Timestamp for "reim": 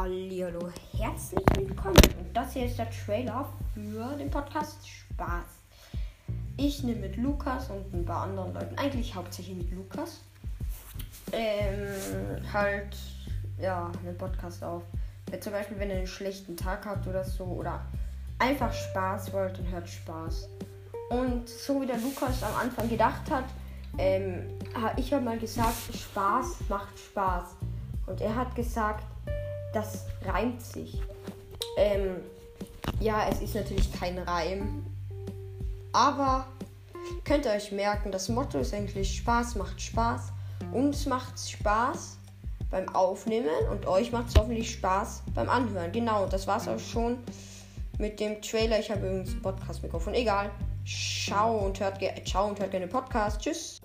34.18-34.84